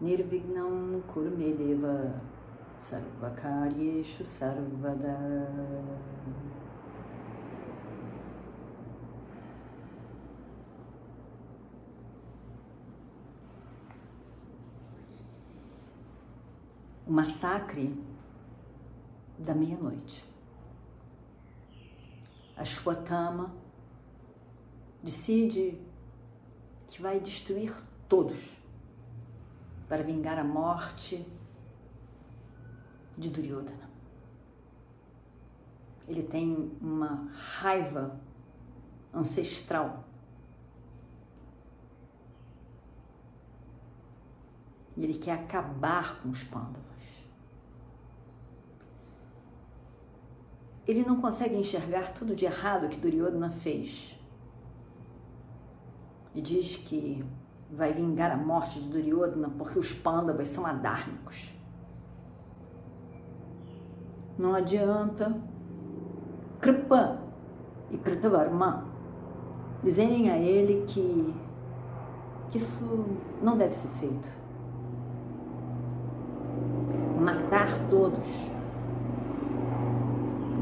Nirvignam 0.00 1.02
Kurmedeva 1.12 2.20
Sarvakaryeshu 2.80 4.24
Sarvada 4.24 5.18
o 17.04 17.10
massacre 17.10 17.92
da 19.36 19.54
meia-noite. 19.54 20.24
A 22.56 22.64
Shwatama 22.64 23.52
decide 25.02 25.80
que 26.86 27.02
vai 27.02 27.18
destruir 27.18 27.74
todos 28.08 28.38
para 29.88 30.02
vingar 30.02 30.38
a 30.38 30.44
morte 30.44 31.26
de 33.16 33.30
Duryodhana. 33.30 33.88
Ele 36.06 36.22
tem 36.22 36.72
uma 36.80 37.28
raiva 37.32 38.20
ancestral. 39.12 40.04
E 44.96 45.04
ele 45.04 45.18
quer 45.18 45.32
acabar 45.32 46.20
com 46.20 46.30
os 46.30 46.42
Pandavas. 46.44 46.84
Ele 50.86 51.04
não 51.04 51.20
consegue 51.20 51.54
enxergar 51.54 52.14
tudo 52.14 52.34
de 52.34 52.46
errado 52.46 52.88
que 52.88 52.96
Duryodhana 52.96 53.50
fez. 53.50 54.18
E 56.34 56.40
diz 56.40 56.76
que 56.76 57.24
vai 57.70 57.92
vingar 57.92 58.30
a 58.30 58.36
morte 58.36 58.80
de 58.80 58.88
Duryodhana 58.88 59.50
porque 59.56 59.78
os 59.78 59.92
Pandavas 59.92 60.48
são 60.48 60.64
adármicos. 60.64 61.52
Não 64.38 64.54
adianta 64.54 65.36
Kripa 66.60 67.18
e 67.90 67.98
Kritavarma 67.98 68.84
dizerem 69.82 70.30
a 70.30 70.38
ele 70.38 70.84
que, 70.86 71.34
que 72.50 72.58
isso 72.58 73.04
não 73.42 73.56
deve 73.56 73.74
ser 73.74 73.88
feito. 73.98 74.28
Matar 77.20 77.68
todos 77.90 78.26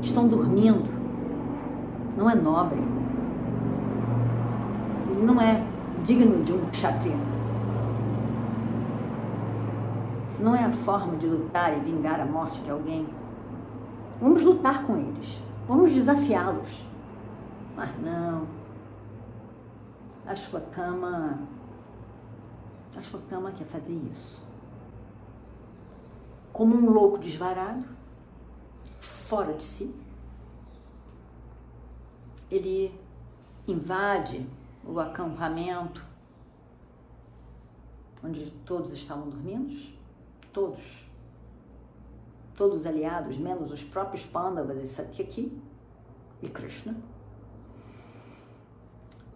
estão 0.02 0.27
dormindo. 0.27 0.90
Não 2.16 2.30
é 2.30 2.34
nobre. 2.34 2.80
Não 5.22 5.40
é 5.40 5.75
digno 6.06 6.44
de 6.44 6.52
um 6.52 6.70
kshatriya. 6.70 7.16
Não 10.38 10.54
é 10.54 10.64
a 10.64 10.72
forma 10.84 11.16
de 11.16 11.26
lutar 11.26 11.76
e 11.76 11.80
vingar 11.80 12.20
a 12.20 12.24
morte 12.24 12.60
de 12.60 12.70
alguém. 12.70 13.08
Vamos 14.20 14.42
lutar 14.42 14.86
com 14.86 14.96
eles. 14.96 15.42
Vamos 15.66 15.92
desafiá-los. 15.92 16.86
Mas 17.74 17.90
não. 18.00 18.46
A 20.24 20.33
Ashwatthama, 20.33 21.40
Ashwatthama 22.96 23.50
quer 23.52 23.66
fazer 23.66 23.95
isso. 24.12 24.40
Como 26.52 26.77
um 26.77 26.90
louco 26.90 27.18
desvarado, 27.18 27.84
fora 29.00 29.52
de 29.55 29.62
si. 29.62 29.95
Ele 32.50 32.95
invade 33.66 34.46
o 34.86 35.01
acampamento 35.01 36.05
onde 38.23 38.51
todos 38.64 38.92
estavam 38.92 39.29
dormindo, 39.29 39.95
todos, 40.52 40.83
todos 42.57 42.86
aliados, 42.86 43.36
menos 43.36 43.70
os 43.70 43.85
próprios 43.85 44.25
Pandavas 44.25 44.83
e 44.83 44.86
Satyaki 44.86 45.61
e 46.42 46.48
Krishna. 46.48 46.96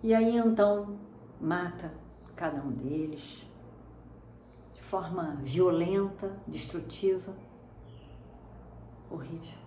E 0.02 0.14
aí 0.14 0.36
então 0.36 0.98
mata 1.40 1.92
cada 2.34 2.60
um 2.62 2.70
deles 2.70 3.46
de 4.72 4.82
forma 4.82 5.36
violenta, 5.42 6.36
destrutiva, 6.46 7.34
horrível. 9.10 9.60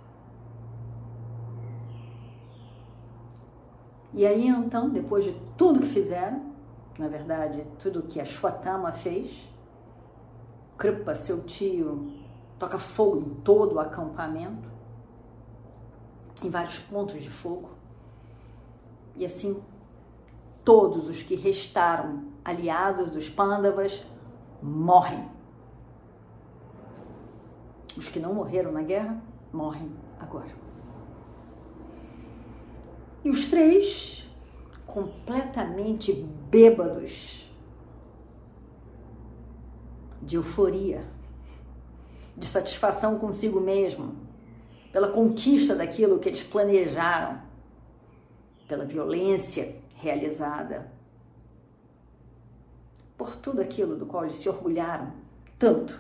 E 4.14 4.26
aí 4.26 4.48
então, 4.48 4.90
depois 4.90 5.26
de 5.26 5.36
tudo 5.58 5.80
que 5.80 5.88
fizeram, 5.88 6.54
na 6.98 7.08
verdade, 7.08 7.66
tudo 7.80 8.04
que 8.04 8.22
a 8.22 8.26
Shwatama 8.26 8.92
fez, 8.92 9.50
Kripa, 10.78 11.16
seu 11.16 11.44
tio, 11.44 12.12
toca 12.60 12.78
fogo 12.78 13.18
em 13.18 13.30
todo 13.42 13.76
o 13.76 13.80
acampamento, 13.80 14.70
em 16.44 16.50
vários 16.50 16.78
pontos 16.80 17.22
de 17.22 17.30
fogo. 17.30 17.70
E 19.16 19.26
assim, 19.26 19.62
todos 20.64 21.08
os 21.08 21.24
que 21.24 21.36
restaram 21.36 22.24
aliados 22.44 23.10
dos 23.10 23.30
Pandavas 23.30 24.04
morrem. 24.62 25.28
Os 27.98 28.08
que 28.08 28.20
não 28.20 28.34
morreram 28.34 28.72
na 28.72 28.82
guerra 28.82 29.22
morrem 29.52 29.92
agora. 30.20 30.73
E 33.24 33.30
os 33.30 33.48
três, 33.50 34.28
completamente 34.86 36.12
bêbados 36.12 37.50
de 40.22 40.36
euforia, 40.36 41.06
de 42.36 42.46
satisfação 42.46 43.18
consigo 43.18 43.62
mesmo, 43.62 44.16
pela 44.92 45.08
conquista 45.08 45.74
daquilo 45.76 46.20
que 46.20 46.28
eles 46.28 46.44
planejaram, 46.44 47.42
pela 48.68 48.84
violência 48.84 49.76
realizada, 49.96 50.92
por 53.18 53.38
tudo 53.38 53.62
aquilo 53.62 53.96
do 53.96 54.06
qual 54.06 54.26
eles 54.26 54.36
se 54.36 54.50
orgulharam 54.50 55.14
tanto. 55.58 55.98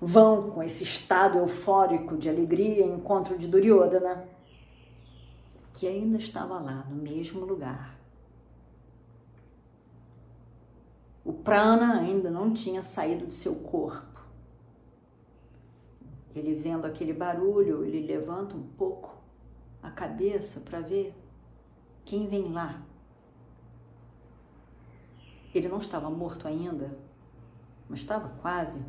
Vão 0.00 0.50
com 0.50 0.62
esse 0.62 0.82
estado 0.82 1.38
eufórico 1.38 2.16
de 2.16 2.28
alegria 2.28 2.84
em 2.84 2.94
encontro 2.94 3.38
de 3.38 3.46
Duryodhana 3.46 4.24
que 5.82 5.88
ainda 5.88 6.16
estava 6.16 6.60
lá, 6.60 6.86
no 6.88 6.94
mesmo 6.94 7.44
lugar. 7.44 7.98
O 11.24 11.32
prana 11.32 11.98
ainda 11.98 12.30
não 12.30 12.54
tinha 12.54 12.84
saído 12.84 13.26
de 13.26 13.34
seu 13.34 13.56
corpo. 13.56 14.24
Ele 16.36 16.54
vendo 16.54 16.84
aquele 16.84 17.12
barulho, 17.12 17.84
ele 17.84 18.06
levanta 18.06 18.56
um 18.56 18.62
pouco 18.62 19.12
a 19.82 19.90
cabeça 19.90 20.60
para 20.60 20.78
ver 20.78 21.12
quem 22.04 22.28
vem 22.28 22.52
lá. 22.52 22.80
Ele 25.52 25.66
não 25.66 25.78
estava 25.78 26.08
morto 26.08 26.46
ainda, 26.46 26.96
mas 27.88 27.98
estava 27.98 28.28
quase. 28.40 28.86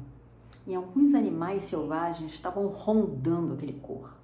E 0.68 0.76
alguns 0.76 1.16
animais 1.16 1.64
selvagens 1.64 2.36
estavam 2.36 2.68
rondando 2.68 3.56
aquele 3.56 3.80
corpo. 3.80 4.23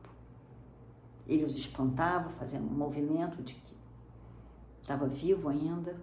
Ele 1.30 1.46
os 1.46 1.56
espantava, 1.56 2.32
fazendo 2.32 2.66
um 2.66 2.74
movimento 2.74 3.44
de 3.44 3.54
que 3.54 3.78
estava 4.82 5.08
vivo 5.08 5.48
ainda, 5.48 5.96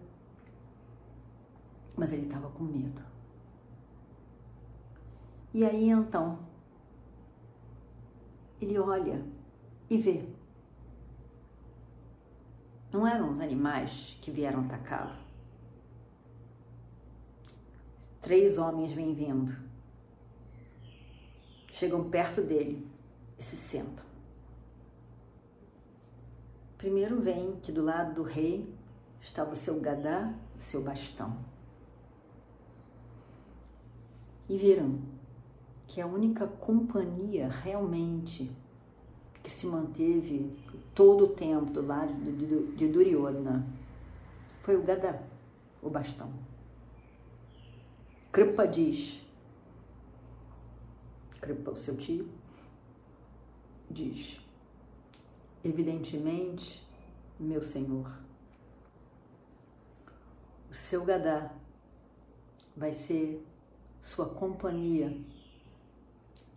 mas 1.96 2.12
ele 2.12 2.26
estava 2.26 2.48
com 2.50 2.62
medo. 2.62 3.02
E 5.52 5.64
aí 5.64 5.90
então, 5.90 6.38
ele 8.60 8.78
olha 8.78 9.20
e 9.90 9.98
vê. 9.98 10.28
Não 12.92 13.04
eram 13.04 13.32
os 13.32 13.40
animais 13.40 14.16
que 14.22 14.30
vieram 14.30 14.60
atacá-lo. 14.60 15.16
Três 18.22 18.58
homens 18.58 18.92
vêm 18.92 19.12
vindo. 19.12 19.56
Chegam 21.72 22.08
perto 22.08 22.42
dele 22.42 22.88
e 23.36 23.42
se 23.42 23.56
sentam. 23.56 24.05
Primeiro 26.86 27.20
vem 27.20 27.56
que 27.56 27.72
do 27.72 27.82
lado 27.82 28.14
do 28.14 28.22
rei 28.22 28.72
estava 29.20 29.54
o 29.54 29.56
seu 29.56 29.80
gadá, 29.80 30.32
o 30.56 30.60
seu 30.60 30.80
bastão. 30.80 31.36
e 34.48 34.56
viram 34.56 35.00
que 35.88 36.00
a 36.00 36.06
única 36.06 36.46
companhia 36.46 37.48
realmente 37.48 38.48
que 39.42 39.50
se 39.50 39.66
manteve 39.66 40.56
todo 40.94 41.24
o 41.24 41.28
tempo 41.34 41.72
do 41.72 41.84
lado 41.84 42.14
de 42.14 42.86
Duryodhana 42.86 43.66
foi 44.62 44.76
o 44.76 44.82
Gada, 44.84 45.20
o 45.82 45.90
bastão. 45.90 46.30
Kripa 48.30 48.64
diz, 48.64 49.20
Kripa, 51.40 51.72
o 51.72 51.76
seu 51.76 51.96
tio, 51.96 52.28
diz, 53.90 54.45
evidentemente, 55.66 56.86
meu 57.38 57.62
senhor, 57.62 58.10
o 60.70 60.74
seu 60.74 61.04
Gadá 61.04 61.52
vai 62.76 62.92
ser 62.92 63.44
sua 64.00 64.26
companhia 64.28 65.18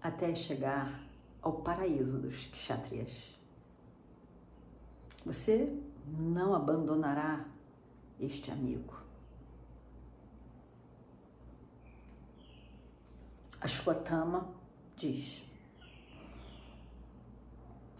até 0.01 0.35
chegar 0.35 1.03
ao 1.41 1.61
paraíso 1.61 2.19
dos 2.19 2.45
kshatriyas. 2.45 3.35
Você 5.25 5.75
não 6.17 6.53
abandonará 6.53 7.45
este 8.19 8.51
amigo. 8.51 8.93
Ashwatthama 13.59 14.47
diz: 14.95 15.43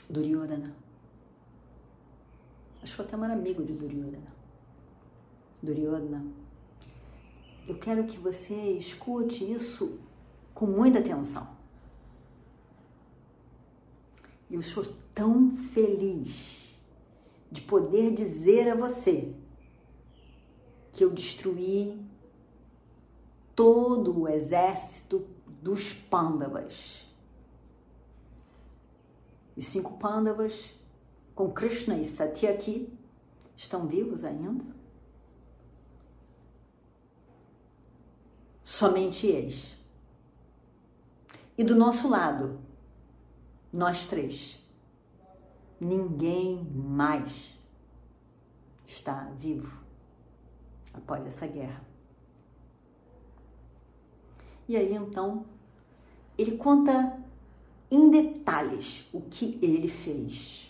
Duryodhana. 0.09 0.88
Ashwatthama 2.83 3.25
era 3.25 3.33
amigo 3.33 3.63
de 3.63 3.73
Duryodhana. 3.73 4.33
Duryodhana, 5.61 6.25
eu 7.67 7.77
quero 7.77 8.05
que 8.05 8.17
você 8.17 8.55
escute 8.73 9.43
isso 9.51 9.99
com 10.53 10.65
muita 10.65 10.99
atenção. 10.99 11.47
Eu 14.49 14.61
estou 14.61 14.85
tão 15.13 15.51
feliz 15.73 16.79
de 17.51 17.61
poder 17.61 18.13
dizer 18.13 18.69
a 18.69 18.75
você 18.75 19.35
que 20.91 21.03
eu 21.03 21.09
destruí 21.09 22.03
todo 23.55 24.21
o 24.21 24.27
exército 24.27 25.27
dos 25.61 25.93
Pandavas. 25.93 27.05
Os 29.55 29.67
cinco 29.67 29.97
Pandavas, 29.97 30.73
com 31.39 31.49
Krishna 31.49 31.97
e 31.97 32.05
Satyaki, 32.05 32.91
estão 33.55 33.87
vivos 33.87 34.25
ainda? 34.25 34.61
Somente 38.61 39.25
eles. 39.25 39.73
E 41.57 41.63
do 41.63 41.77
nosso 41.77 42.09
lado, 42.09 42.59
nós 43.71 44.05
três, 44.05 44.61
ninguém 45.79 46.61
mais 46.75 47.57
está 48.85 49.31
vivo 49.39 49.71
após 50.93 51.25
essa 51.25 51.47
guerra. 51.47 51.81
E 54.67 54.75
aí 54.75 54.93
então 54.93 55.45
ele 56.37 56.57
conta 56.57 57.17
em 57.89 58.11
detalhes 58.11 59.07
o 59.13 59.21
que 59.21 59.57
ele 59.61 59.87
fez. 59.87 60.68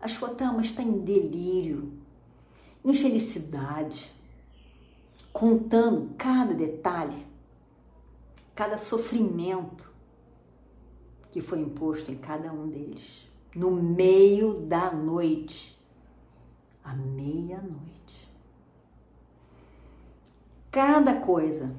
A 0.00 0.06
está 0.60 0.82
em 0.82 1.00
delírio, 1.00 1.92
infelicidade, 2.84 4.10
contando 5.32 6.14
cada 6.16 6.54
detalhe, 6.54 7.26
cada 8.54 8.78
sofrimento 8.78 9.90
que 11.30 11.40
foi 11.40 11.60
imposto 11.60 12.10
em 12.10 12.16
cada 12.16 12.52
um 12.52 12.68
deles, 12.68 13.28
no 13.54 13.70
meio 13.70 14.60
da 14.60 14.92
noite, 14.92 15.78
à 16.82 16.94
meia-noite. 16.94 18.28
Cada 20.70 21.20
coisa 21.20 21.74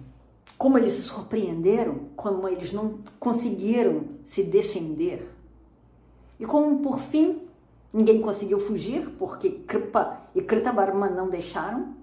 como 0.60 0.78
eles 0.78 0.94
surpreenderam, 0.96 2.10
como 2.18 2.46
eles 2.46 2.74
não 2.74 3.00
conseguiram 3.18 4.04
se 4.26 4.44
defender. 4.44 5.26
E 6.38 6.46
como 6.46 6.80
por 6.82 7.00
fim 7.00 7.49
ninguém 7.92 8.22
conseguiu 8.22 8.60
fugir, 8.60 9.10
porque 9.18 9.50
Kripa 9.50 10.22
e 10.36 10.42
Kritavarma 10.42 11.10
não 11.10 11.30
deixaram, 11.30 11.96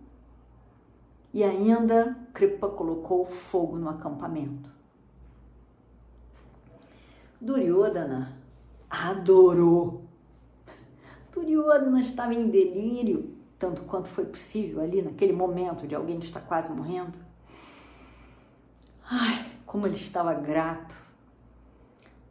e 1.33 1.44
ainda 1.44 2.17
Kripa 2.33 2.69
colocou 2.69 3.25
fogo 3.25 3.77
no 3.77 3.88
acampamento. 3.88 4.71
Duryodhana 7.41 8.37
adorou. 8.88 10.05
Duryodhana 11.33 12.00
estava 12.00 12.33
em 12.33 12.49
delírio, 12.49 13.37
tanto 13.59 13.83
quanto 13.83 14.09
foi 14.09 14.25
possível 14.25 14.81
ali 14.81 15.03
naquele 15.03 15.33
momento 15.33 15.87
de 15.87 15.94
alguém 15.94 16.19
que 16.19 16.27
está 16.27 16.41
quase 16.41 16.73
morrendo. 16.73 17.19
Ai, 19.05 19.53
como 19.67 19.87
ele 19.87 19.97
estava 19.97 20.33
grato, 20.33 20.94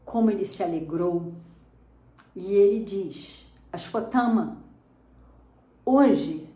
como 0.03 0.31
ele 0.31 0.45
se 0.45 0.63
alegrou. 0.63 1.33
E 2.35 2.53
ele 2.53 2.83
diz: 2.83 3.44
Ashwatthama, 3.75 4.63
hoje 5.85 6.49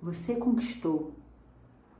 você 0.00 0.36
conquistou 0.36 1.12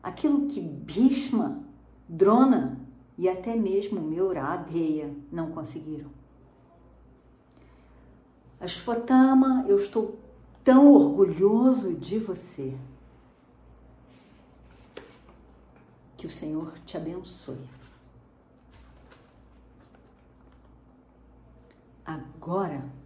aquilo 0.03 0.49
que 0.49 0.63
Bhishma, 0.63 1.63
Drona 2.09 2.81
e 3.19 3.29
até 3.29 3.55
mesmo 3.55 4.01
meu 4.01 4.33
Radheya 4.33 5.15
não 5.31 5.51
conseguiram. 5.51 6.11
Ashwatthama, 8.59 9.67
eu 9.69 9.77
estou 9.77 10.19
tão 10.65 10.91
orgulhoso 10.91 11.93
de 11.93 12.19
você. 12.19 12.75
Que 16.17 16.27
o 16.27 16.31
Senhor 16.31 16.79
te 16.87 16.97
abençoe. 16.97 17.69
Agora, 22.07 23.00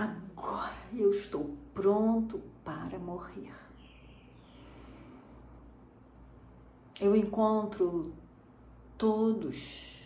agora 0.00 0.72
eu 0.94 1.10
estou 1.12 1.54
pronto 1.74 2.40
para 2.64 2.98
morrer. 2.98 3.52
Eu 6.98 7.14
encontro 7.14 8.14
todos, 8.96 10.02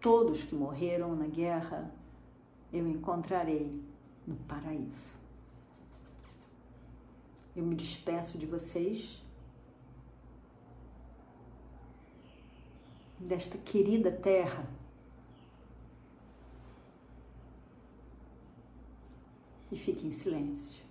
todos 0.00 0.42
que 0.42 0.54
morreram 0.54 1.14
na 1.14 1.26
guerra, 1.26 1.90
eu 2.72 2.86
encontrarei 2.86 3.82
no 4.26 4.36
paraíso. 4.36 5.12
Eu 7.56 7.64
me 7.64 7.74
despeço 7.74 8.38
de 8.38 8.46
vocês, 8.46 9.22
desta 13.18 13.58
querida 13.58 14.10
terra. 14.10 14.79
E 19.70 19.76
fique 19.76 20.06
em 20.06 20.10
silêncio, 20.10 20.82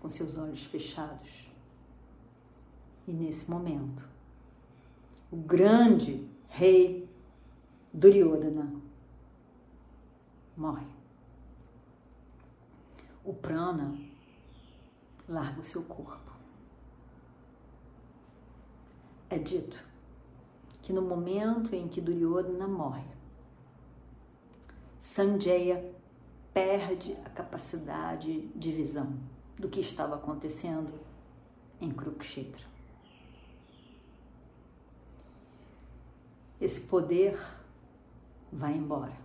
com 0.00 0.08
seus 0.08 0.36
olhos 0.36 0.64
fechados. 0.64 1.48
E 3.06 3.12
nesse 3.12 3.48
momento, 3.48 4.02
o 5.30 5.36
grande 5.36 6.28
rei 6.48 7.08
Duryodhana 7.92 8.72
morre. 10.56 10.86
O 13.24 13.32
prana 13.32 13.96
larga 15.28 15.60
o 15.60 15.64
seu 15.64 15.82
corpo. 15.82 16.32
É 19.30 19.38
dito 19.38 19.82
que 20.82 20.92
no 20.92 21.02
momento 21.02 21.74
em 21.74 21.88
que 21.88 22.00
Duryodhana 22.00 22.68
morre, 22.68 23.04
Sanjaya 24.98 25.94
perde 26.54 27.16
a 27.24 27.30
capacidade 27.30 28.46
de 28.54 28.70
visão 28.70 29.18
do 29.58 29.68
que 29.68 29.80
estava 29.80 30.14
acontecendo 30.14 31.00
em 31.80 31.90
Kurukshetra. 31.90 32.64
Esse 36.60 36.80
poder 36.82 37.36
vai 38.52 38.74
embora 38.74 39.18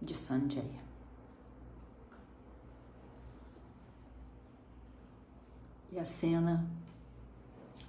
de 0.00 0.14
Sanjaya. 0.14 0.84
E 5.90 5.98
a 5.98 6.04
cena 6.04 6.68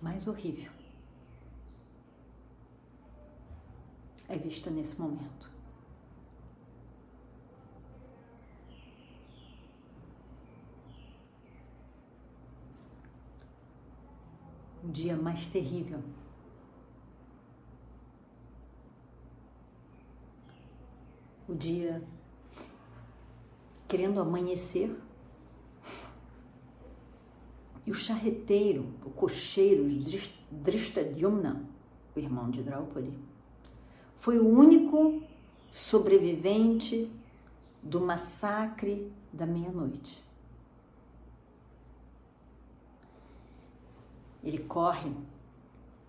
mais 0.01 0.25
horrível 0.27 0.71
é 4.29 4.37
vista 4.37 4.69
nesse 4.69 4.99
momento. 4.99 5.54
O 14.85 14.91
dia 14.91 15.15
mais 15.15 15.47
terrível. 15.47 15.99
O 21.47 21.55
dia 21.55 22.03
querendo 23.87 24.19
amanhecer. 24.19 24.95
E 27.85 27.91
o 27.91 27.93
charreteiro, 27.93 28.87
o 29.05 29.11
cocheiro 29.11 29.87
Drishtadyumna, 30.51 31.63
o 32.15 32.19
irmão 32.19 32.49
de 32.49 32.63
Draupadi, 32.63 33.13
foi 34.19 34.39
o 34.39 34.47
único 34.47 35.21
sobrevivente 35.71 37.11
do 37.83 38.01
massacre 38.01 39.11
da 39.31 39.45
meia-noite. 39.45 40.24
Ele 44.45 44.59
corre 44.59 45.11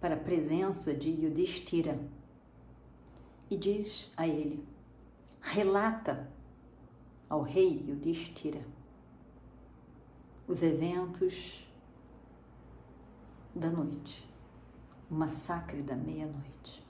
para 0.01 0.15
a 0.15 0.19
presença 0.19 0.93
de 0.93 1.09
Yudhishthira 1.09 1.99
e 3.51 3.57
diz 3.57 4.13
a 4.17 4.29
ele: 4.29 4.63
relata 5.41 6.31
ao 7.29 7.43
rei 7.43 7.83
Yudhishthira 7.89 8.63
os 10.47 10.63
eventos 10.63 11.67
da 13.55 13.71
noite, 13.71 14.29
o 15.11 15.15
massacre 15.15 15.83
da 15.83 15.97
meia-noite. 15.97 16.85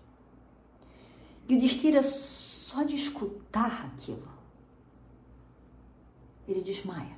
Yudhishthira, 1.48 2.02
só 2.02 2.82
de 2.82 2.96
escutar 2.96 3.86
aquilo, 3.86 4.28
ele 6.48 6.60
desmaia. 6.60 7.16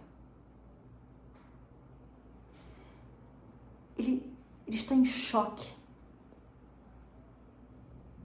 Ele, 3.99 4.33
ele 4.67 4.77
está 4.77 4.95
em 4.95 5.05
choque. 5.05 5.75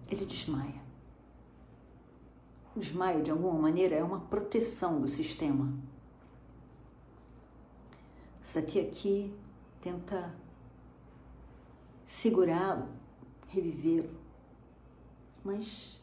Ele 0.07 0.25
desmaia. 0.25 0.81
O 2.75 2.79
desmaio, 2.79 3.23
de 3.23 3.31
alguma 3.31 3.59
maneira, 3.59 3.95
é 3.95 4.03
uma 4.03 4.19
proteção 4.19 5.01
do 5.01 5.07
sistema. 5.07 5.73
Satyaki 8.43 9.33
tenta 9.81 10.35
segurá-lo, 12.05 12.87
revivê-lo, 13.47 14.15
mas 15.43 15.99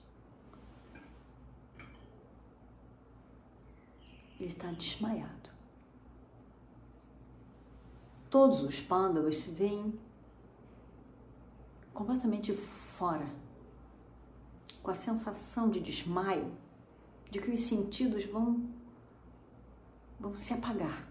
ele 4.41 4.50
está 4.50 4.73
desmaiado 4.73 5.50
todos 8.30 8.62
os 8.62 8.80
pândavas 8.80 9.38
se 9.38 9.50
veem 9.50 9.99
completamente 11.92 12.54
fora, 12.54 13.26
com 14.82 14.90
a 14.90 14.94
sensação 14.94 15.68
de 15.68 15.80
desmaio, 15.80 16.50
de 17.30 17.40
que 17.40 17.50
os 17.50 17.60
sentidos 17.60 18.25
vão, 18.25 18.70
vão 20.18 20.34
se 20.37 20.54
apagar. 20.54 21.08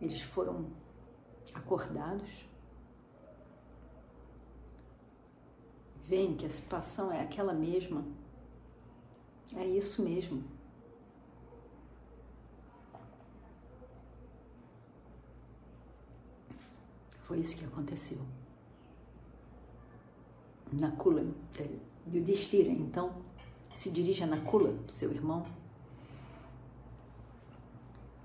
Eles 0.00 0.22
foram 0.22 0.70
acordados, 1.52 2.30
veem 6.06 6.36
que 6.36 6.46
a 6.46 6.50
situação 6.50 7.12
é 7.12 7.20
aquela 7.20 7.52
mesma, 7.52 8.04
é 9.54 9.66
isso 9.66 10.02
mesmo. 10.02 10.59
Foi 17.30 17.38
isso 17.38 17.56
que 17.56 17.64
aconteceu. 17.64 18.18
Nakula, 20.72 21.24
Yudhishthira, 22.12 22.70
então, 22.70 23.22
se 23.76 23.88
dirige 23.88 24.24
a 24.24 24.26
Nakula, 24.26 24.76
seu 24.88 25.12
irmão, 25.12 25.46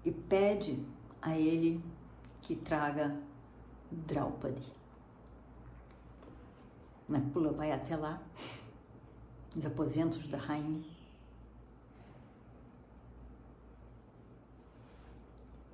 e 0.03 0.11
pede 0.11 0.83
a 1.21 1.37
ele 1.37 1.85
que 2.41 2.55
traga 2.55 3.15
Draupadi. 3.91 4.73
Nakula 7.07 7.51
vai 7.51 7.71
até 7.73 7.95
lá, 7.95 8.19
nos 9.55 9.67
aposentos 9.67 10.27
da 10.27 10.39
rainha, 10.39 10.83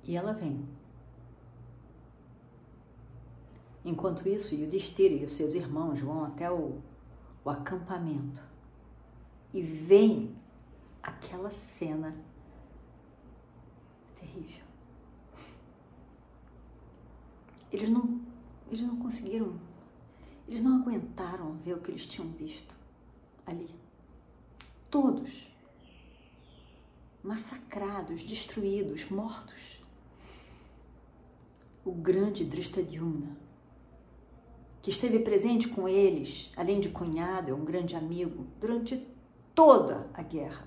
e 0.04 0.18
ela 0.18 0.34
vem 0.34 0.81
Enquanto 3.84 4.28
isso, 4.28 4.54
Yudhishthira 4.54 5.14
e 5.14 5.24
os 5.24 5.32
seus 5.32 5.54
irmãos 5.54 6.00
vão 6.00 6.24
até 6.24 6.50
o, 6.50 6.80
o 7.44 7.50
acampamento 7.50 8.42
e 9.52 9.60
veem 9.60 10.36
aquela 11.02 11.50
cena 11.50 12.14
terrível. 14.14 14.64
Eles 17.72 17.88
não, 17.88 18.20
eles 18.68 18.82
não 18.82 18.96
conseguiram, 18.96 19.58
eles 20.46 20.62
não 20.62 20.80
aguentaram 20.80 21.54
ver 21.54 21.74
o 21.74 21.80
que 21.80 21.90
eles 21.90 22.06
tinham 22.06 22.30
visto 22.30 22.74
ali. 23.44 23.68
Todos 24.88 25.50
massacrados, 27.22 28.24
destruídos, 28.24 29.08
mortos. 29.08 29.80
O 31.84 31.92
grande 31.92 32.44
Drishtadyumna 32.44 33.36
que 34.82 34.90
esteve 34.90 35.20
presente 35.20 35.68
com 35.68 35.88
eles, 35.88 36.50
além 36.56 36.80
de 36.80 36.88
cunhado, 36.88 37.52
é 37.52 37.54
um 37.54 37.64
grande 37.64 37.94
amigo, 37.94 38.46
durante 38.60 39.06
toda 39.54 40.10
a 40.12 40.22
guerra. 40.22 40.66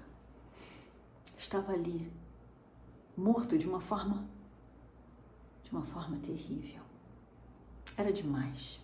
Estava 1.37 1.73
ali, 1.73 2.09
morto 3.15 3.57
de 3.57 3.67
uma 3.67 3.81
forma 3.81 4.33
de 5.63 5.71
uma 5.71 5.81
forma 5.81 6.17
terrível. 6.17 6.81
Era 7.97 8.13
demais. 8.13 8.79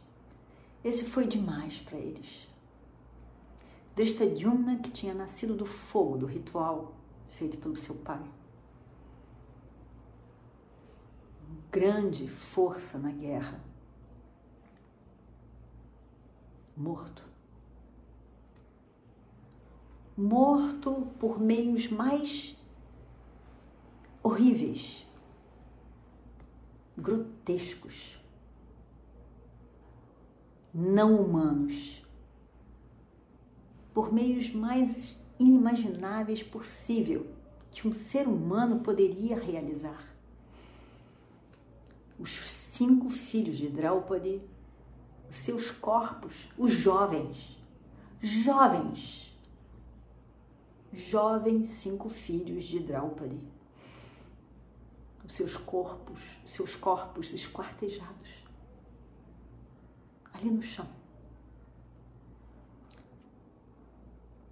Esse 0.84 1.06
foi 1.06 1.28
demais 1.28 1.78
para 1.80 1.98
eles. 1.98 2.48
Drishtadyumna, 3.96 4.80
que 4.80 4.90
tinha 4.90 5.14
nascido 5.14 5.54
do 5.54 5.66
fogo 5.66 6.18
do 6.18 6.26
ritual 6.26 6.96
feito 7.38 7.58
pelo 7.58 7.76
seu 7.76 7.94
pai. 7.94 8.24
Grande 11.72 12.28
força 12.28 12.98
na 12.98 13.12
guerra 13.12 13.71
morto. 16.82 17.24
Morto 20.18 21.08
por 21.20 21.40
meios 21.40 21.88
mais 21.88 22.58
horríveis, 24.24 25.06
grotescos, 26.98 28.20
não 30.74 31.22
humanos, 31.22 32.04
por 33.94 34.12
meios 34.12 34.52
mais 34.52 35.18
inimagináveis 35.40 36.42
possível 36.42 37.28
que 37.72 37.88
um 37.88 37.94
ser 37.94 38.28
humano 38.28 38.80
poderia 38.80 39.40
realizar. 39.40 40.08
Os 42.20 42.32
cinco 42.32 43.10
filhos 43.10 43.58
de 43.58 43.70
Draupadi 43.70 44.42
seus 45.32 45.72
corpos, 45.72 46.34
os 46.58 46.74
jovens, 46.74 47.58
jovens, 48.22 49.36
jovens 50.94 51.70
cinco 51.70 52.10
filhos 52.10 52.66
de 52.66 52.80
Draupadi, 52.80 53.40
os 55.26 55.34
seus 55.34 55.56
corpos, 55.56 56.20
seus 56.46 56.76
corpos 56.76 57.32
esquartejados, 57.34 58.30
ali 60.34 60.50
no 60.50 60.62
chão. 60.62 60.88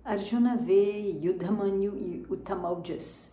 Arjuna 0.04 0.56
vê 0.56 1.12
Yudhamanyu 1.22 1.96
e 1.96 2.26
Utamaujas, 2.30 3.30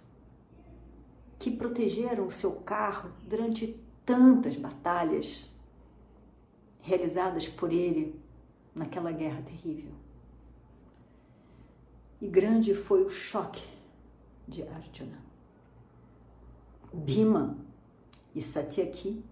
que 1.38 1.50
protegeram 1.50 2.28
seu 2.28 2.52
carro 2.52 3.12
durante 3.26 3.80
tantas 4.04 4.56
batalhas 4.56 5.48
realizadas 6.86 7.48
por 7.48 7.72
ele 7.72 8.18
naquela 8.72 9.10
guerra 9.10 9.42
terrível. 9.42 9.90
E 12.20 12.28
grande 12.28 12.74
foi 12.74 13.04
o 13.04 13.10
choque 13.10 13.68
de 14.46 14.62
Arjuna. 14.62 15.18
Bhima 16.92 17.58
e 18.32 18.40
Satyaki 18.40 19.22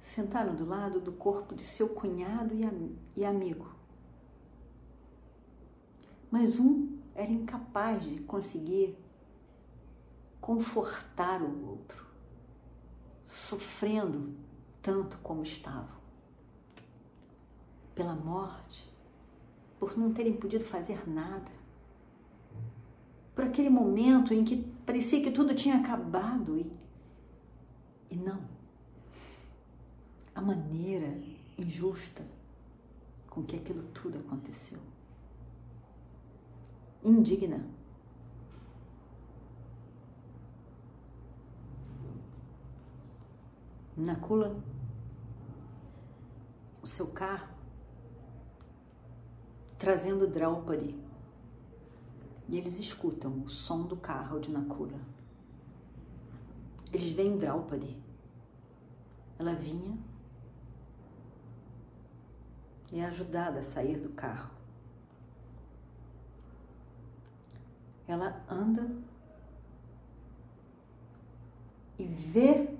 sentaram 0.00 0.54
do 0.54 0.64
lado 0.64 1.00
do 1.00 1.10
corpo 1.10 1.52
de 1.52 1.64
seu 1.64 1.88
cunhado 1.88 2.54
e 3.16 3.24
amigo. 3.24 3.66
Mas 6.30 6.60
um 6.60 6.96
era 7.12 7.30
incapaz 7.30 8.04
de 8.04 8.20
conseguir 8.20 8.96
confortar 10.40 11.42
o 11.42 11.70
outro. 11.70 12.04
sofrendo 13.26 14.32
tanto 14.84 15.16
como 15.22 15.42
estavam. 15.42 15.96
Pela 17.94 18.14
morte, 18.14 18.86
por 19.80 19.96
não 19.96 20.12
terem 20.12 20.34
podido 20.34 20.62
fazer 20.62 21.08
nada. 21.08 21.50
Por 23.34 23.44
aquele 23.44 23.70
momento 23.70 24.34
em 24.34 24.44
que 24.44 24.62
parecia 24.84 25.22
que 25.22 25.30
tudo 25.30 25.54
tinha 25.54 25.76
acabado 25.76 26.58
e, 26.58 26.70
e 28.10 28.16
não. 28.16 28.42
A 30.34 30.42
maneira 30.42 31.18
injusta 31.58 32.22
com 33.30 33.42
que 33.42 33.56
aquilo 33.56 33.84
tudo 33.94 34.18
aconteceu. 34.18 34.78
Indigna. 37.02 37.64
Nakula, 43.96 44.56
o 46.84 46.86
seu 46.86 47.06
carro, 47.06 47.48
trazendo 49.78 50.28
Draupadi. 50.28 50.94
E 52.46 52.58
eles 52.58 52.78
escutam 52.78 53.40
o 53.40 53.48
som 53.48 53.86
do 53.86 53.96
carro 53.96 54.38
de 54.38 54.50
Nakula. 54.50 55.00
Eles 56.92 57.10
veem 57.12 57.38
Draupadi. 57.38 57.96
Ela 59.38 59.54
vinha 59.54 59.98
e 62.92 63.00
é 63.00 63.06
ajudada 63.06 63.60
a 63.60 63.62
sair 63.62 63.98
do 63.98 64.10
carro. 64.10 64.50
Ela 68.06 68.44
anda 68.46 68.94
e 71.98 72.04
vê 72.04 72.76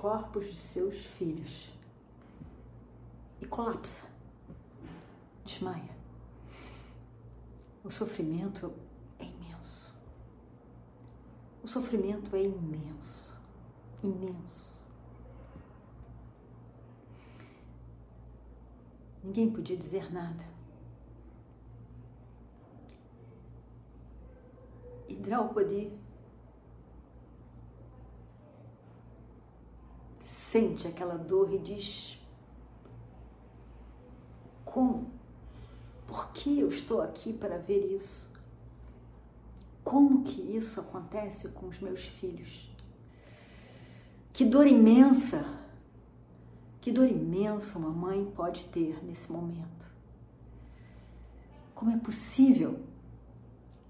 corpos 0.00 0.46
de 0.46 0.56
seus 0.56 0.96
filhos 0.96 1.70
e 3.38 3.44
colapsa, 3.44 4.02
desmaia. 5.44 5.94
O 7.84 7.90
sofrimento 7.90 8.72
é 9.18 9.26
imenso. 9.26 9.94
O 11.62 11.68
sofrimento 11.68 12.34
é 12.34 12.42
imenso, 12.42 13.38
imenso. 14.02 14.74
Ninguém 19.22 19.50
podia 19.52 19.76
dizer 19.76 20.10
nada. 20.10 20.48
E 25.06 25.14
sente 30.50 30.88
aquela 30.88 31.16
dor 31.16 31.52
e 31.54 31.58
diz: 31.58 32.18
Como? 34.64 35.08
Por 36.08 36.32
que 36.32 36.58
eu 36.58 36.68
estou 36.68 37.00
aqui 37.00 37.32
para 37.32 37.56
ver 37.56 37.94
isso? 37.94 38.28
Como 39.84 40.24
que 40.24 40.40
isso 40.56 40.80
acontece 40.80 41.50
com 41.50 41.68
os 41.68 41.78
meus 41.78 42.02
filhos? 42.02 42.68
Que 44.32 44.44
dor 44.44 44.66
imensa! 44.66 45.44
Que 46.80 46.90
dor 46.90 47.08
imensa 47.08 47.78
uma 47.78 47.90
mãe 47.90 48.24
pode 48.34 48.64
ter 48.64 49.04
nesse 49.04 49.30
momento. 49.30 49.86
Como 51.74 51.92
é 51.92 51.96
possível 51.98 52.80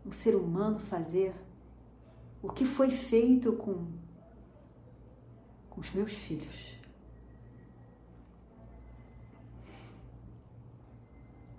um 0.04 0.12
ser 0.12 0.34
humano 0.34 0.78
fazer 0.78 1.34
o 2.42 2.50
que 2.50 2.66
foi 2.66 2.90
feito 2.90 3.52
com, 3.54 3.86
os 5.80 5.90
meus 5.90 6.12
filhos? 6.12 6.78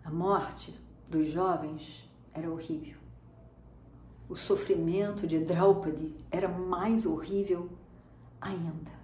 A 0.05 0.10
morte 0.10 0.73
dos 1.10 1.27
jovens 1.27 2.10
era 2.34 2.49
horrível. 2.49 2.99
O 4.29 4.36
sofrimento 4.36 5.27
de 5.27 5.39
Draupadi 5.39 6.15
era 6.31 6.47
mais 6.47 7.05
horrível 7.05 7.69
ainda 8.39 9.01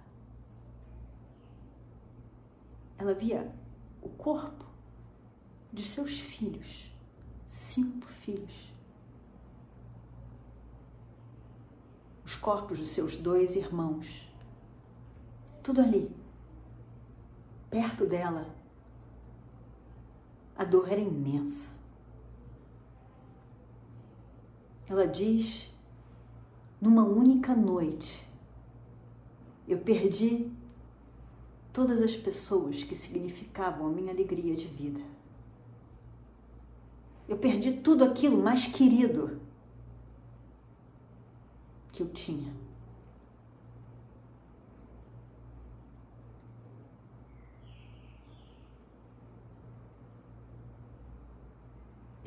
ela 2.98 3.14
via 3.14 3.50
o 4.02 4.08
corpo 4.08 4.64
de 5.72 5.84
seus 5.84 6.18
filhos, 6.18 6.90
cinco 7.46 8.06
filhos. 8.08 8.72
Os 12.24 12.34
corpos 12.34 12.78
dos 12.78 12.90
seus 12.90 13.16
dois 13.16 13.54
irmãos. 13.54 14.27
Tudo 15.68 15.82
ali, 15.82 16.10
perto 17.68 18.06
dela. 18.06 18.46
A 20.56 20.64
dor 20.64 20.90
era 20.90 20.98
imensa. 20.98 21.68
Ela 24.88 25.06
diz: 25.06 25.70
numa 26.80 27.04
única 27.04 27.54
noite, 27.54 28.26
eu 29.68 29.76
perdi 29.76 30.50
todas 31.70 32.00
as 32.00 32.16
pessoas 32.16 32.82
que 32.82 32.96
significavam 32.96 33.88
a 33.88 33.90
minha 33.90 34.10
alegria 34.10 34.56
de 34.56 34.68
vida. 34.68 35.02
Eu 37.28 37.36
perdi 37.36 37.74
tudo 37.74 38.04
aquilo 38.04 38.42
mais 38.42 38.66
querido 38.66 39.38
que 41.92 42.02
eu 42.02 42.08
tinha. 42.08 42.67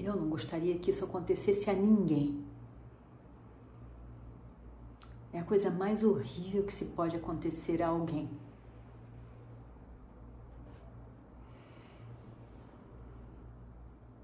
Eu 0.04 0.16
não 0.16 0.30
gostaria 0.30 0.80
que 0.80 0.90
isso 0.90 1.06
acontecesse 1.06 1.70
a 1.70 1.74
ninguém. 1.74 2.44
É 5.32 5.40
a 5.40 5.44
coisa 5.44 5.70
mais 5.70 6.04
horrível 6.04 6.64
que 6.64 6.74
se 6.74 6.86
pode 6.86 7.16
acontecer 7.16 7.84
a 7.84 7.90
alguém. 7.90 8.28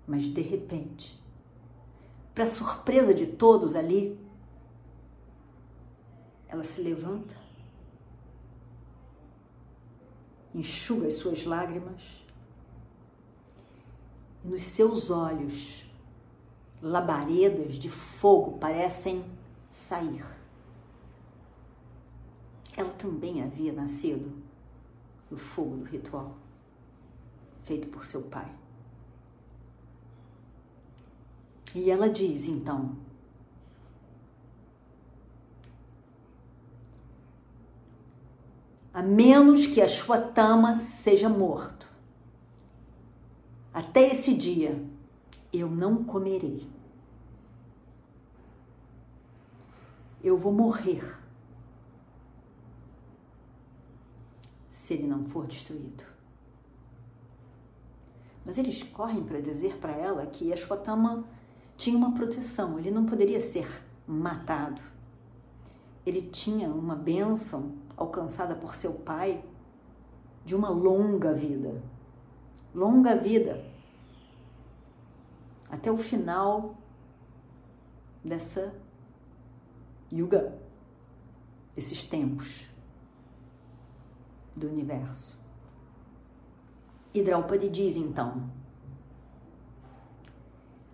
Mas 0.07 0.23
de 0.23 0.41
repente, 0.41 1.21
para 2.33 2.49
surpresa 2.49 3.13
de 3.13 3.27
todos 3.27 3.75
ali, 3.75 4.19
ela 6.47 6.63
se 6.63 6.81
levanta, 6.81 7.35
enxuga 10.55 11.07
as 11.07 11.15
suas 11.15 11.45
lágrimas 11.45 12.26
e 14.43 14.47
nos 14.47 14.63
seus 14.63 15.09
olhos 15.09 15.85
labaredas 16.81 17.75
de 17.75 17.89
fogo 17.89 18.57
parecem 18.57 19.25
sair. 19.69 20.25
Ela 22.75 22.91
também 22.91 23.41
havia 23.41 23.73
nascido 23.73 24.31
no 25.29 25.37
fogo 25.37 25.77
do 25.77 25.85
ritual 25.85 26.35
feito 27.67 27.89
por 27.89 28.05
seu 28.05 28.21
pai. 28.21 28.49
E 31.75 31.91
ela 31.91 32.09
diz 32.09 32.47
então: 32.47 32.95
a 38.93 39.01
menos 39.03 39.67
que 39.67 39.81
a 39.81 39.87
Shwatama 39.87 40.73
seja 40.73 41.27
morto. 41.29 41.76
Até 43.77 44.07
esse 44.07 44.33
dia 44.33 44.83
eu 45.53 45.69
não 45.69 46.03
comerei. 46.03 46.67
Eu 50.23 50.35
vou 50.35 50.51
morrer 50.51 51.15
se 54.71 54.95
ele 54.95 55.05
não 55.05 55.25
for 55.25 55.45
destruído. 55.45 56.03
Mas 58.43 58.57
eles 58.57 58.81
correm 58.81 59.23
para 59.23 59.39
dizer 59.41 59.77
para 59.77 59.93
ela 59.93 60.25
que 60.25 60.51
Ashwatthama 60.51 61.23
tinha 61.77 61.95
uma 61.95 62.15
proteção, 62.15 62.79
ele 62.79 62.89
não 62.89 63.05
poderia 63.05 63.41
ser 63.41 63.85
matado. 64.07 64.81
Ele 66.03 66.23
tinha 66.23 66.67
uma 66.67 66.95
bênção 66.95 67.73
alcançada 67.95 68.55
por 68.55 68.73
seu 68.73 68.93
pai 68.93 69.45
de 70.43 70.55
uma 70.55 70.69
longa 70.69 71.31
vida. 71.31 71.79
Longa 72.73 73.15
vida. 73.15 73.66
Até 75.69 75.91
o 75.91 75.97
final 75.97 76.77
dessa 78.23 78.73
yuga, 80.11 80.57
esses 81.75 82.03
tempos 82.05 82.67
do 84.55 84.67
universo. 84.67 85.37
E 87.13 87.21
Draupadi 87.21 87.69
diz 87.69 87.95
então: 87.95 88.49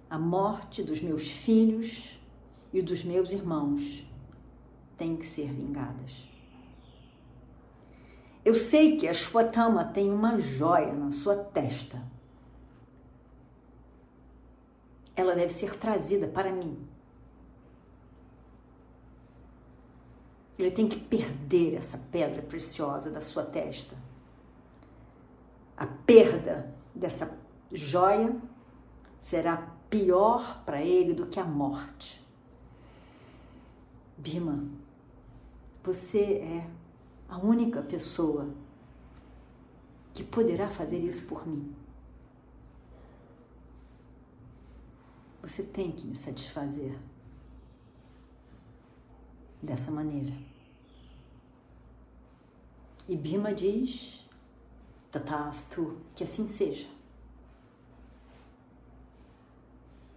a 0.09 0.17
morte 0.17 0.83
dos 0.83 1.01
meus 1.01 1.27
filhos 1.27 2.19
e 2.71 2.81
dos 2.81 3.03
meus 3.03 3.31
irmãos 3.31 4.05
têm 4.97 5.15
que 5.15 5.25
ser 5.25 5.51
vingadas. 5.51 6.29
Eu 8.45 8.55
sei 8.55 8.97
que 8.97 9.07
a 9.07 9.13
Shwatama 9.13 9.85
tem 9.85 10.11
uma 10.11 10.39
joia 10.39 10.93
na 10.93 11.11
sua 11.11 11.35
testa. 11.35 12.12
Ela 15.15 15.35
deve 15.35 15.53
ser 15.53 15.77
trazida 15.77 16.27
para 16.27 16.51
mim. 16.51 16.87
Ele 20.57 20.71
tem 20.71 20.87
que 20.87 20.99
perder 20.99 21.75
essa 21.75 21.97
pedra 22.11 22.41
preciosa 22.41 23.09
da 23.09 23.21
sua 23.21 23.43
testa. 23.43 23.95
A 25.75 25.87
perda 25.87 26.73
dessa 26.93 27.37
joia 27.71 28.35
será 29.19 29.73
pior 29.89 30.63
para 30.63 30.81
ele 30.81 31.13
do 31.13 31.25
que 31.25 31.39
a 31.39 31.43
morte. 31.43 32.23
Bima, 34.17 34.63
você 35.83 36.35
é 36.35 36.67
a 37.27 37.37
única 37.37 37.81
pessoa 37.81 38.49
que 40.13 40.23
poderá 40.23 40.69
fazer 40.69 40.99
isso 40.99 41.25
por 41.25 41.47
mim. 41.47 41.75
Você 45.53 45.61
tem 45.61 45.91
que 45.91 46.07
me 46.07 46.15
satisfazer 46.15 46.97
dessa 49.61 49.91
maneira. 49.91 50.33
E 53.07 53.15
Bima 53.15 53.53
diz, 53.53 54.27
Tatastu, 55.11 56.01
que 56.15 56.23
assim 56.23 56.47
seja. 56.47 56.87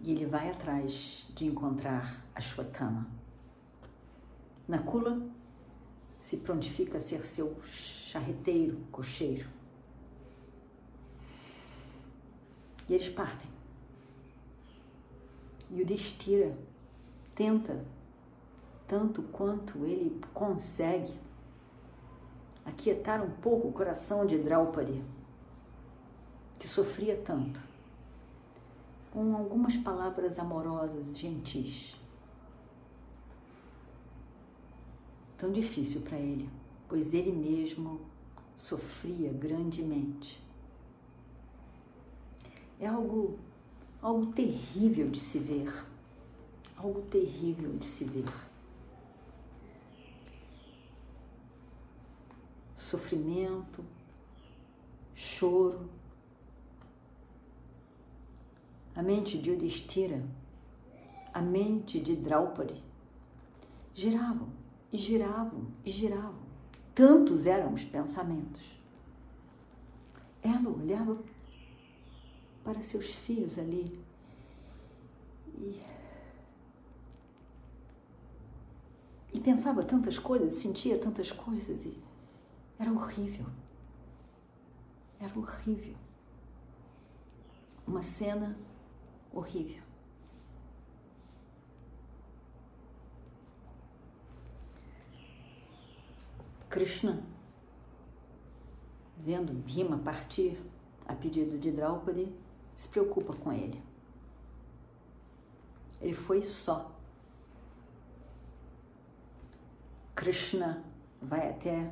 E 0.01 0.11
ele 0.11 0.25
vai 0.25 0.49
atrás 0.49 1.23
de 1.35 1.45
encontrar 1.45 2.25
a 2.33 2.41
Shwatama. 2.41 3.07
Nakula 4.67 5.21
se 6.23 6.37
prontifica 6.37 6.97
a 6.97 7.01
ser 7.01 7.21
seu 7.27 7.61
charreteiro, 7.63 8.79
cocheiro. 8.91 9.47
E 12.89 12.95
eles 12.95 13.09
partem. 13.09 13.56
E 15.69 15.81
o 15.81 15.85
Destira 15.85 16.57
tenta, 17.35 17.83
tanto 18.87 19.21
quanto 19.23 19.85
ele 19.85 20.19
consegue, 20.33 21.13
aquietar 22.65 23.23
um 23.23 23.31
pouco 23.31 23.67
o 23.67 23.73
coração 23.73 24.25
de 24.25 24.37
Draupadi, 24.37 25.03
que 26.59 26.67
sofria 26.67 27.15
tanto, 27.17 27.61
com 29.11 29.35
algumas 29.35 29.75
palavras 29.77 30.39
amorosas, 30.39 31.17
gentis. 31.17 31.97
tão 35.37 35.51
difícil 35.51 36.01
para 36.01 36.17
ele, 36.17 36.49
pois 36.89 37.13
ele 37.13 37.31
mesmo 37.31 38.01
sofria 38.57 39.31
grandemente. 39.31 40.41
É 42.79 42.87
algo, 42.87 43.37
algo 44.07 44.27
terrível 44.27 45.09
de 45.09 45.19
se 45.19 45.37
ver, 45.37 45.85
algo 46.77 47.01
terrível 47.01 47.77
de 47.77 47.85
se 47.85 48.05
ver. 48.05 48.23
Sofrimento, 52.77 53.83
choro. 55.13 55.89
A 58.95 59.03
mente 59.03 59.37
de 59.37 59.51
Udistira, 59.51 60.25
a 61.33 61.41
mente 61.41 61.99
de 61.99 62.15
Draupadi 62.15 62.81
giravam 63.93 64.47
e 64.91 64.97
giravam 64.97 65.67
e 65.83 65.91
giravam. 65.91 66.47
Tantos 66.95 67.45
eram 67.45 67.73
os 67.73 67.83
pensamentos. 67.83 68.63
Ela 70.41 70.69
olhava 70.69 71.17
para 72.67 72.83
seus 72.83 73.05
filhos 73.05 73.57
ali 73.57 73.97
e, 75.57 75.81
e 79.31 79.39
pensava 79.39 79.85
tantas 79.85 80.19
coisas, 80.19 80.55
sentia 80.55 80.99
tantas 80.99 81.31
coisas 81.31 81.85
e 81.85 81.97
era 82.77 82.91
horrível. 82.91 83.45
Era 85.17 85.31
horrível. 85.39 85.95
Uma 87.87 88.03
cena 88.03 88.57
horrível. 89.33 89.81
Krishna, 96.69 97.23
vendo 99.15 99.53
Bhima 99.53 99.97
partir 99.97 100.59
a 101.07 101.15
pedido 101.15 101.57
de 101.57 101.71
Draupadi, 101.71 102.29
se 102.77 102.87
preocupa 102.87 103.33
com 103.33 103.51
ele. 103.51 103.81
Ele 105.99 106.13
foi 106.13 106.43
só. 106.43 106.91
Krishna 110.15 110.83
vai 111.21 111.49
até 111.49 111.91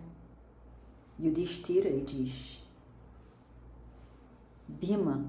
Yudhishthira 1.20 1.90
e 1.90 2.02
diz: 2.02 2.64
Bhima 4.68 5.26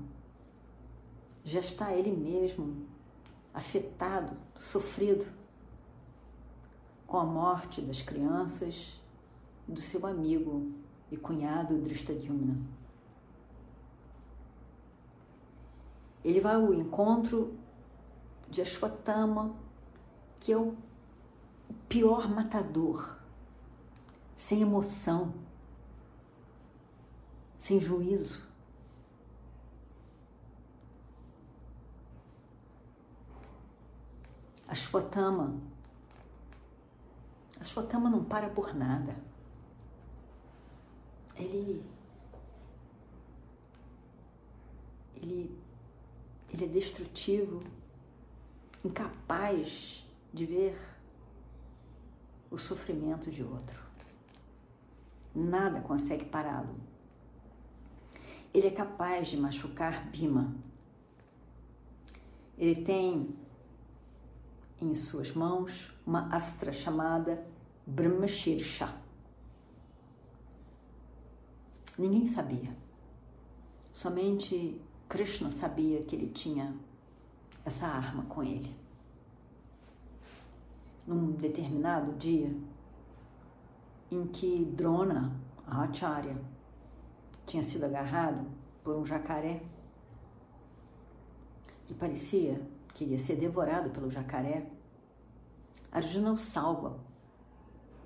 já 1.44 1.60
está 1.60 1.92
ele 1.92 2.10
mesmo 2.10 2.86
afetado, 3.54 4.36
sofrido 4.56 5.26
com 7.06 7.18
a 7.18 7.24
morte 7.24 7.80
das 7.80 8.02
crianças 8.02 9.00
do 9.66 9.80
seu 9.80 10.06
amigo 10.06 10.72
e 11.10 11.16
cunhado 11.16 11.78
Drishtadyumna. 11.78 12.75
Ele 16.26 16.40
vai 16.40 16.56
ao 16.56 16.74
encontro 16.74 17.56
de 18.50 18.60
Ashwatthama, 18.60 19.54
que 20.40 20.50
é 20.50 20.56
o 20.56 20.76
pior 21.88 22.28
matador, 22.28 23.16
sem 24.34 24.60
emoção, 24.60 25.32
sem 27.56 27.78
juízo. 27.78 28.44
Ashwatthama, 34.66 35.60
Ashwatthama 37.60 38.10
não 38.10 38.24
para 38.24 38.50
por 38.50 38.74
nada 38.74 39.16
ele, 41.38 41.56
ele, 41.56 41.84
ele 46.56 46.64
é 46.64 46.68
destrutivo, 46.68 47.62
incapaz 48.82 50.02
de 50.32 50.46
ver 50.46 50.78
o 52.50 52.56
sofrimento 52.56 53.30
de 53.30 53.42
outro. 53.42 53.78
Nada 55.34 55.82
consegue 55.82 56.24
pará-lo. 56.24 56.74
Ele 58.54 58.68
é 58.68 58.70
capaz 58.70 59.28
de 59.28 59.36
machucar 59.36 60.08
Bima. 60.08 60.54
Ele 62.56 62.82
tem 62.82 63.36
em 64.80 64.94
suas 64.94 65.32
mãos 65.32 65.94
uma 66.06 66.34
astra 66.34 66.72
chamada 66.72 67.46
Brahmashirsha. 67.86 68.96
Ninguém 71.98 72.26
sabia. 72.28 72.74
Somente 73.92 74.80
Krishna 75.08 75.50
sabia 75.50 76.02
que 76.02 76.16
ele 76.16 76.28
tinha 76.28 76.74
essa 77.64 77.86
arma 77.86 78.24
com 78.24 78.42
ele. 78.42 78.74
Num 81.06 81.32
determinado 81.32 82.12
dia, 82.12 82.54
em 84.10 84.26
que 84.26 84.64
Drona, 84.64 85.32
a 85.66 85.82
Acharya, 85.82 86.36
tinha 87.46 87.62
sido 87.62 87.84
agarrado 87.84 88.46
por 88.82 88.96
um 88.96 89.06
jacaré 89.06 89.62
e 91.88 91.94
parecia 91.94 92.60
que 92.94 93.04
ia 93.04 93.18
ser 93.18 93.36
devorado 93.36 93.90
pelo 93.90 94.10
jacaré, 94.10 94.66
Arjuna 95.92 96.32
o 96.32 96.36
salva 96.36 96.98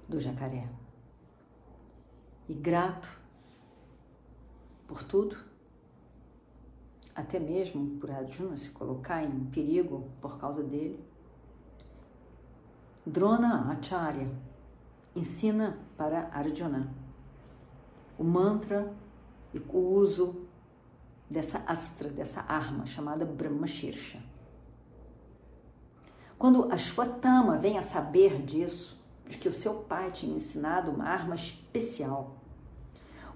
do 0.09 0.21
jacaré. 0.21 0.69
E 2.49 2.55
grato 2.55 3.09
por 4.87 5.03
tudo, 5.03 5.50
até 7.21 7.39
mesmo 7.39 7.99
por 7.99 8.11
Arjuna 8.11 8.57
se 8.57 8.71
colocar 8.71 9.23
em 9.23 9.45
perigo 9.47 10.09
por 10.21 10.39
causa 10.39 10.63
dele. 10.63 11.03
Drona 13.07 13.71
Acharya 13.73 14.29
ensina 15.15 15.79
para 15.97 16.29
Arjuna 16.33 16.93
o 18.19 18.25
mantra 18.25 18.93
e 19.55 19.59
o 19.59 19.79
uso 19.79 20.47
dessa 21.29 21.59
astra, 21.67 22.11
dessa 22.11 22.43
arma 22.43 22.87
chamada 22.87 23.25
Brahmashirsha. 23.25 24.23
Quando 26.39 26.73
Ashwatthama 26.73 27.59
vem 27.59 27.79
a 27.79 27.83
saber 27.83 28.43
disso, 28.43 28.99
de 29.29 29.39
que 29.39 29.49
o 29.49 29.53
seu 29.53 29.75
pai 29.75 30.11
tinha 30.11 30.35
ensinado 30.35 30.91
uma 30.91 31.05
arma 31.05 31.35
especial. 31.35 32.40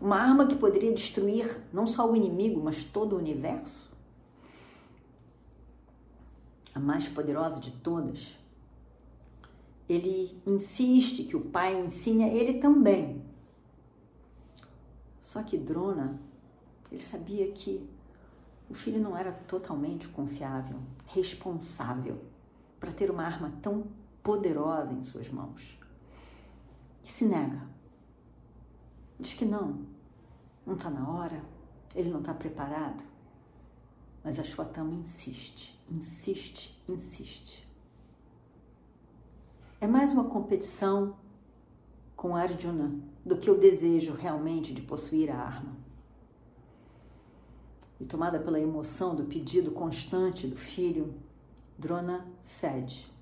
Uma 0.04 0.18
arma 0.18 0.46
que 0.46 0.54
poderia 0.54 0.92
destruir 0.92 1.62
não 1.72 1.86
só 1.86 2.06
o 2.06 2.14
inimigo, 2.14 2.62
mas 2.62 2.84
todo 2.84 3.14
o 3.14 3.18
universo? 3.18 3.90
A 6.74 6.78
mais 6.78 7.08
poderosa 7.08 7.58
de 7.58 7.70
todas. 7.70 8.36
Ele 9.88 10.38
insiste 10.46 11.24
que 11.24 11.34
o 11.34 11.40
pai 11.40 11.80
ensine 11.80 12.22
a 12.22 12.28
ele 12.28 12.60
também. 12.60 13.24
Só 15.22 15.42
que 15.42 15.56
Drona, 15.56 16.20
ele 16.92 17.00
sabia 17.00 17.50
que 17.52 17.88
o 18.68 18.74
filho 18.74 19.00
não 19.00 19.16
era 19.16 19.32
totalmente 19.32 20.06
confiável, 20.08 20.80
responsável 21.06 22.18
para 22.78 22.92
ter 22.92 23.10
uma 23.10 23.24
arma 23.24 23.54
tão 23.62 23.86
poderosa 24.22 24.92
em 24.92 25.00
suas 25.00 25.30
mãos. 25.30 25.78
E 27.02 27.10
se 27.10 27.24
nega. 27.24 27.72
Diz 29.18 29.32
que 29.32 29.46
não, 29.46 29.93
não 30.66 30.74
está 30.74 30.90
na 30.90 31.08
hora, 31.08 31.42
ele 31.94 32.10
não 32.10 32.20
está 32.20 32.32
preparado. 32.32 33.04
Mas 34.22 34.38
a 34.38 34.44
insiste, 34.90 35.78
insiste, 35.90 36.82
insiste. 36.88 37.68
É 39.80 39.86
mais 39.86 40.12
uma 40.12 40.24
competição 40.24 41.16
com 42.16 42.34
Arjuna 42.34 42.98
do 43.24 43.36
que 43.36 43.50
o 43.50 43.58
desejo 43.58 44.14
realmente 44.14 44.72
de 44.72 44.80
possuir 44.80 45.30
a 45.30 45.38
arma. 45.38 45.76
E 48.00 48.06
tomada 48.06 48.38
pela 48.38 48.58
emoção 48.58 49.14
do 49.14 49.24
pedido 49.24 49.70
constante 49.70 50.46
do 50.46 50.56
filho, 50.56 51.14
Drona 51.78 52.26
cede. 52.40 53.12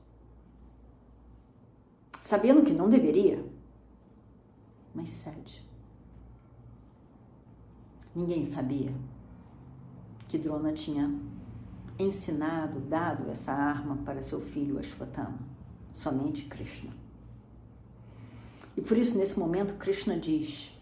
Sabendo 2.23 2.63
que 2.63 2.73
não 2.73 2.89
deveria, 2.89 3.45
mas 4.95 5.09
cede. 5.09 5.72
Ninguém 8.15 8.45
sabia 8.45 8.93
que 10.29 10.39
Drona 10.39 10.73
tinha 10.73 11.13
ensinado, 11.99 12.81
dado 12.81 13.31
essa 13.31 13.53
arma 13.53 13.97
para 14.05 14.23
seu 14.23 14.41
filho 14.41 14.79
Ashwatthama, 14.79 15.39
somente 15.93 16.45
Krishna. 16.45 16.91
E 18.77 18.81
por 18.81 18.97
isso, 18.97 19.17
nesse 19.19 19.39
momento, 19.39 19.75
Krishna 19.75 20.19
diz: 20.19 20.73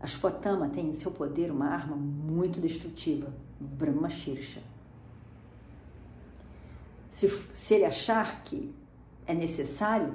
Ashwatthama 0.00 0.68
tem 0.68 0.88
em 0.88 0.92
seu 0.92 1.10
poder 1.10 1.50
uma 1.50 1.66
arma 1.66 1.96
muito 1.96 2.60
destrutiva, 2.60 3.32
Brahma 3.60 4.08
Shirsha. 4.08 4.62
Se, 7.10 7.28
se 7.54 7.74
ele 7.74 7.84
achar 7.84 8.42
que 8.44 8.74
é 9.26 9.34
necessário, 9.34 10.14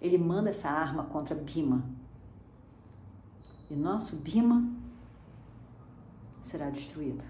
ele 0.00 0.16
manda 0.16 0.50
essa 0.50 0.70
arma 0.70 1.04
contra 1.04 1.34
Bhima. 1.34 1.84
E 3.70 3.74
nosso 3.74 4.16
Bhima 4.16 4.68
será 6.42 6.70
destruído. 6.70 7.24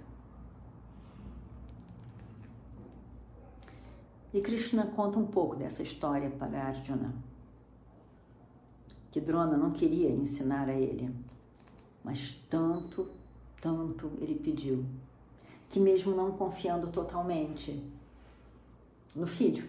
E 4.35 4.41
Krishna 4.43 4.87
conta 4.89 5.19
um 5.19 5.27
pouco 5.27 5.57
dessa 5.57 5.83
história 5.83 6.29
para 6.29 6.65
Arjuna. 6.65 7.15
Que 9.11 9.19
Drona 9.19 9.57
não 9.57 9.71
queria 9.71 10.11
ensinar 10.11 10.69
a 10.69 10.75
ele, 10.75 11.11
mas 12.05 12.35
tanto, 12.51 13.09
tanto 13.63 14.13
ele 14.21 14.35
pediu, 14.35 14.85
que 15.71 15.81
mesmo 15.81 16.15
não 16.15 16.33
confiando 16.33 16.89
totalmente 16.89 17.83
no 19.15 19.27
filho, 19.27 19.67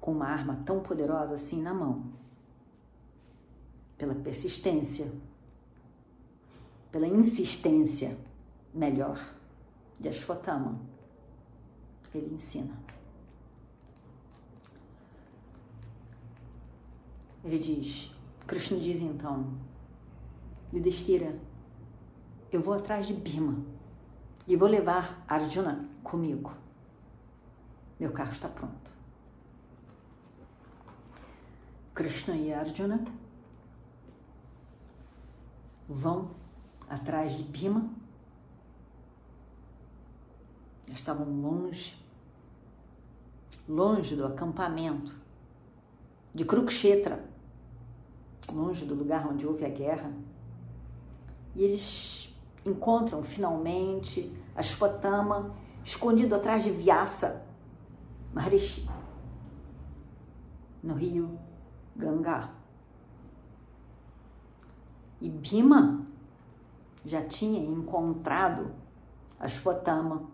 com 0.00 0.10
uma 0.10 0.26
arma 0.26 0.60
tão 0.66 0.80
poderosa 0.80 1.34
assim 1.36 1.62
na 1.62 1.72
mão, 1.72 2.06
pela 3.96 4.16
persistência, 4.16 5.12
pela 6.94 7.08
insistência, 7.08 8.16
melhor, 8.72 9.18
de 9.98 10.08
Ashwatthama, 10.08 10.78
ele 12.14 12.32
ensina. 12.32 12.72
Ele 17.42 17.58
diz, 17.58 18.14
Krishna 18.46 18.78
diz 18.78 19.02
então, 19.02 19.58
Yudhishthira, 20.72 21.36
eu 22.52 22.62
vou 22.62 22.74
atrás 22.74 23.08
de 23.08 23.12
Bhima 23.12 23.56
e 24.46 24.54
vou 24.54 24.68
levar 24.68 25.24
Arjuna 25.26 25.88
comigo. 26.04 26.52
Meu 27.98 28.12
carro 28.12 28.30
está 28.30 28.48
pronto. 28.48 28.88
Krishna 31.92 32.36
e 32.36 32.54
Arjuna 32.54 33.04
vão 35.88 36.43
atrás 36.88 37.36
de 37.36 37.42
Bhima. 37.42 37.88
Estavam 40.88 41.26
longe, 41.40 41.96
longe 43.68 44.14
do 44.14 44.26
acampamento 44.26 45.12
de 46.34 46.44
Kurukshetra, 46.44 47.24
longe 48.52 48.84
do 48.84 48.94
lugar 48.94 49.26
onde 49.26 49.46
houve 49.46 49.64
a 49.64 49.68
guerra. 49.68 50.12
E 51.54 51.62
eles 51.62 52.32
encontram 52.64 53.22
finalmente 53.22 54.32
Ashwatthama 54.54 55.54
escondido 55.84 56.34
atrás 56.34 56.64
de 56.64 56.70
Vyasa 56.70 57.44
Maharishi 58.32 58.88
no 60.82 60.94
rio 60.94 61.38
Ganga. 61.96 62.50
E 65.20 65.30
Bhima 65.30 66.04
já 67.04 67.22
tinha 67.22 67.60
encontrado 67.60 68.72
Ashwatthama 69.38 70.28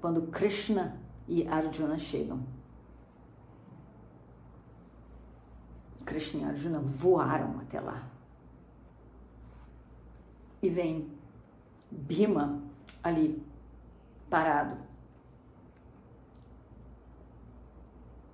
quando 0.00 0.28
Krishna 0.28 1.00
e 1.26 1.46
Arjuna 1.46 1.98
chegam. 1.98 2.42
Krishna 6.04 6.40
e 6.40 6.44
Arjuna 6.44 6.80
voaram 6.80 7.60
até 7.60 7.80
lá. 7.80 8.02
E 10.62 10.68
vem 10.68 11.10
Bhima 11.90 12.62
ali, 13.02 13.44
parado, 14.30 14.78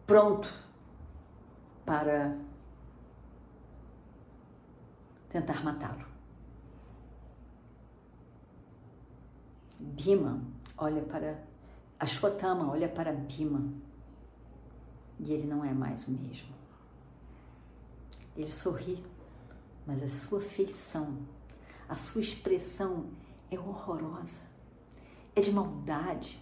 pronto 0.06 0.52
para 1.84 2.36
tentar 5.30 5.64
matá-lo. 5.64 6.07
Bhima 9.78 10.42
olha 10.76 11.02
para 11.02 11.42
Ashwatthama, 11.98 12.70
olha 12.70 12.88
para 12.88 13.12
Bhima 13.12 13.72
e 15.18 15.32
ele 15.32 15.46
não 15.46 15.64
é 15.64 15.72
mais 15.72 16.06
o 16.06 16.10
mesmo. 16.12 16.54
Ele 18.36 18.50
sorri, 18.50 19.04
mas 19.84 20.02
a 20.02 20.08
sua 20.08 20.40
feição, 20.40 21.18
a 21.88 21.96
sua 21.96 22.22
expressão 22.22 23.06
é 23.50 23.58
horrorosa, 23.58 24.42
é 25.34 25.40
de 25.40 25.50
maldade, 25.50 26.40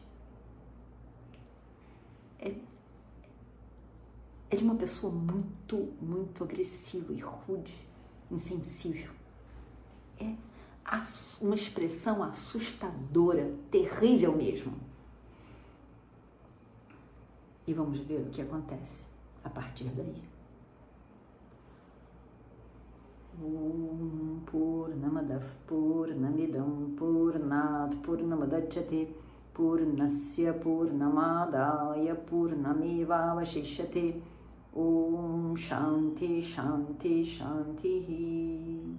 é, 2.38 2.54
é 4.50 4.56
de 4.56 4.62
uma 4.62 4.74
pessoa 4.74 5.10
muito, 5.10 5.94
muito 6.00 6.44
agressiva 6.44 7.14
e 7.14 7.20
rude, 7.20 7.74
insensível. 8.30 9.12
É 10.18 10.34
uma 11.40 11.54
expressão 11.54 12.22
assustadora, 12.22 13.52
terrível 13.70 14.34
mesmo. 14.34 14.74
E 17.66 17.72
vamos 17.72 17.98
ver 18.00 18.20
o 18.20 18.30
que 18.30 18.40
acontece 18.40 19.04
a 19.42 19.50
partir 19.50 19.90
daí. 19.90 20.22
Om 23.42 24.40
Purnamadav 24.46 25.44
Purnamidam 25.66 26.94
Purnat 26.96 27.94
Purnamadachyate 27.96 29.14
Purnasya 29.52 30.54
Purnamadaya 30.54 32.14
Purnamevavashishyate 32.14 34.22
Om 34.74 35.54
Shanti 35.54 36.40
Shanti 36.40 37.26
Shanti 37.26 38.98